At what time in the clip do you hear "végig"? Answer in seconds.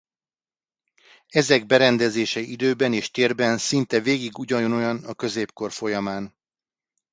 3.99-4.37